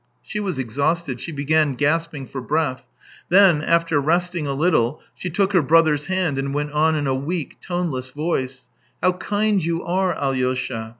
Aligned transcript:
..."She 0.31 0.39
was 0.39 0.57
exhausted, 0.57 1.21
she 1.21 1.31
began 1.31 1.75
gasping 1.75 2.25
for 2.25 2.41
breath. 2.41 2.81
Then, 3.29 3.61
after 3.61 4.01
resting 4.01 4.47
a 4.47 4.55
little, 4.55 4.99
she 5.13 5.29
took 5.29 5.53
her 5.53 5.61
brother's 5.61 6.07
hand 6.07 6.39
and 6.39 6.55
went 6.55 6.71
on 6.71 6.95
in 6.95 7.05
a 7.05 7.13
weak, 7.13 7.57
toneless 7.61 8.09
voice:" 8.09 8.65
How 9.03 9.11
kind 9.11 9.63
you 9.63 9.83
are, 9.83 10.15
Alyosha 10.15 10.89